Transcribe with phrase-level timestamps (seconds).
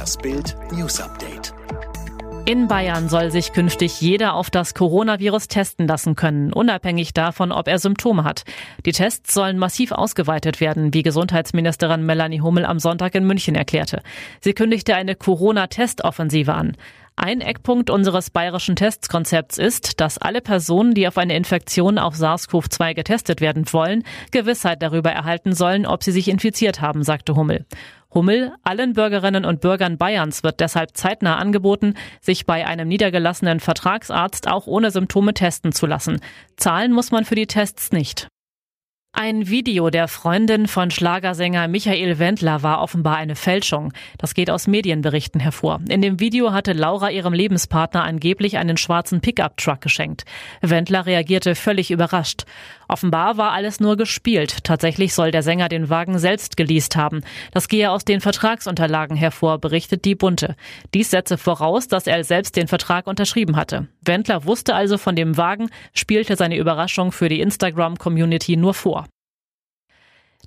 [0.00, 1.52] Das Bild News Update.
[2.46, 7.68] In Bayern soll sich künftig jeder auf das Coronavirus testen lassen können, unabhängig davon, ob
[7.68, 8.44] er Symptome hat.
[8.86, 14.00] Die Tests sollen massiv ausgeweitet werden, wie Gesundheitsministerin Melanie Hummel am Sonntag in München erklärte.
[14.40, 16.78] Sie kündigte eine Corona-Testoffensive an.
[17.14, 22.94] Ein Eckpunkt unseres bayerischen Testkonzepts ist, dass alle Personen, die auf eine Infektion auf SARS-CoV-2
[22.94, 27.66] getestet werden wollen, Gewissheit darüber erhalten sollen, ob sie sich infiziert haben, sagte Hummel.
[28.12, 34.48] Hummel, allen Bürgerinnen und Bürgern Bayerns wird deshalb zeitnah angeboten, sich bei einem niedergelassenen Vertragsarzt
[34.48, 36.20] auch ohne Symptome testen zu lassen.
[36.56, 38.28] Zahlen muss man für die Tests nicht.
[39.12, 43.92] Ein Video der Freundin von Schlagersänger Michael Wendler war offenbar eine Fälschung.
[44.18, 45.80] Das geht aus Medienberichten hervor.
[45.88, 50.24] In dem Video hatte Laura ihrem Lebenspartner angeblich einen schwarzen Pickup-Truck geschenkt.
[50.62, 52.44] Wendler reagierte völlig überrascht.
[52.88, 54.64] Offenbar war alles nur gespielt.
[54.64, 57.22] Tatsächlich soll der Sänger den Wagen selbst geleast haben.
[57.52, 60.54] Das gehe aus den Vertragsunterlagen hervor, berichtet die Bunte.
[60.94, 63.88] Dies setze voraus, dass er selbst den Vertrag unterschrieben hatte.
[64.02, 69.06] Wendler wusste also von dem Wagen, spielte seine Überraschung für die Instagram-Community nur vor.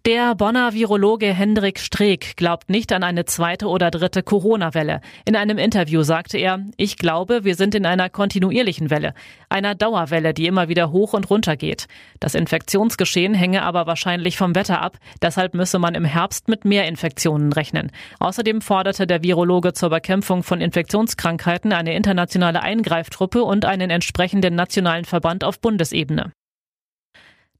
[0.06, 5.00] Der Bonner Virologe Hendrik Streeck glaubt nicht an eine zweite oder dritte Corona-Welle.
[5.24, 9.14] In einem Interview sagte er, ich glaube, wir sind in einer kontinuierlichen Welle,
[9.48, 11.88] einer Dauerwelle, die immer wieder hoch und runter geht.
[12.20, 16.86] Das Infektionsgeschehen hänge aber wahrscheinlich vom Wetter ab, deshalb müsse man im Herbst mit mehr
[16.86, 17.90] Infektionen rechnen.
[18.20, 25.06] Außerdem forderte der Virologe zur Bekämpfung von Infektionskrankheiten eine internationale Eingreiftruppe und einen entsprechenden nationalen
[25.06, 26.34] Verband auf Bundesebene.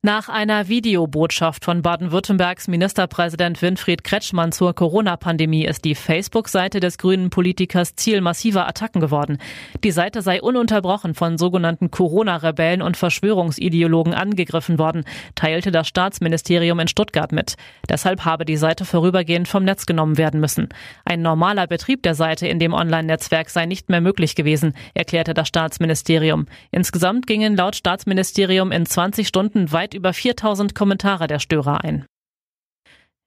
[0.06, 7.30] Nach einer Videobotschaft von Baden-Württembergs Ministerpräsident Winfried Kretschmann zur Corona-Pandemie ist die Facebook-Seite des grünen
[7.30, 9.38] Politikers Ziel massiver Attacken geworden.
[9.82, 16.90] Die Seite sei ununterbrochen von sogenannten Corona-Rebellen und Verschwörungsideologen angegriffen worden, teilte das Staatsministerium in
[16.90, 17.56] Stuttgart mit.
[17.88, 20.68] Deshalb habe die Seite vorübergehend vom Netz genommen werden müssen.
[21.06, 25.48] Ein normaler Betrieb der Seite in dem Online-Netzwerk sei nicht mehr möglich gewesen, erklärte das
[25.48, 26.48] Staatsministerium.
[26.72, 32.06] Insgesamt gingen laut Staatsministerium in 20 Stunden weit über 4000 Kommentare der Störer ein.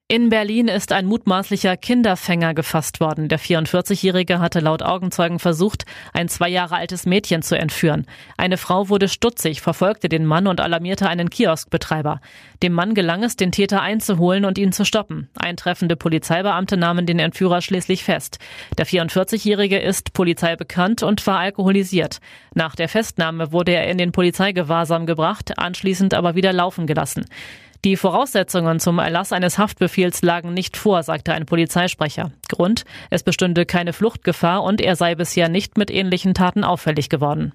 [0.08, 3.28] In Berlin ist ein mutmaßlicher Kinderfänger gefasst worden.
[3.28, 8.06] Der 44-Jährige hatte laut Augenzeugen versucht, ein zwei Jahre altes Mädchen zu entführen.
[8.36, 12.20] Eine Frau wurde stutzig, verfolgte den Mann und alarmierte einen Kioskbetreiber.
[12.62, 15.28] Dem Mann gelang es, den Täter einzuholen und ihn zu stoppen.
[15.34, 18.38] Eintreffende Polizeibeamte nahmen den Entführer schließlich fest.
[18.78, 22.20] Der 44-Jährige ist Polizei bekannt und war alkoholisiert.
[22.54, 27.24] Nach der Festnahme wurde er in den Polizeigewahrsam gebracht, anschließend aber wieder laufen gelassen.
[27.84, 32.32] Die Voraussetzungen zum Erlass eines Haftbefehls lagen nicht vor, sagte ein Polizeisprecher.
[32.48, 37.52] Grund, es bestünde keine Fluchtgefahr und er sei bisher nicht mit ähnlichen Taten auffällig geworden.